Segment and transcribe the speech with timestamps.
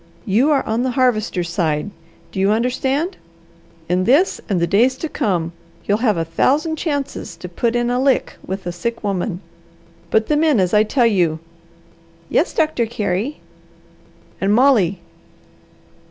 [0.25, 1.91] YOU ARE ON THE HARVESTER'S SIDE.
[2.31, 3.17] Do you understand?
[3.87, 5.51] In this, and the days to come,
[5.85, 9.41] you'll have a thousand chances to put in a lick with a sick woman.
[10.09, 11.37] Put them in as I tell you."
[12.29, 13.41] "Yes, Doctor Carey."
[14.41, 15.01] "And Molly!